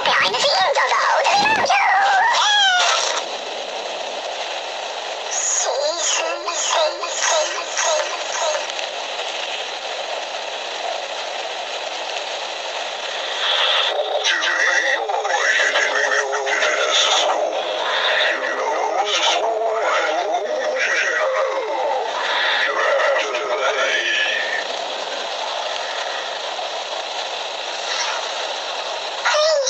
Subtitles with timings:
[0.00, 1.07] 表演的是硬仗的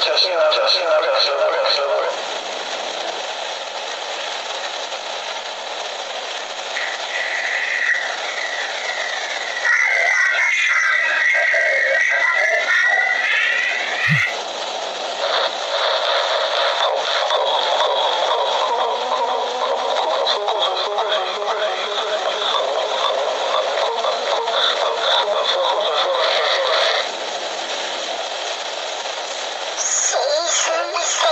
[0.00, 2.39] arkasına, arkasına, arkasına, arkasına.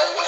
[0.01, 0.28] Oh,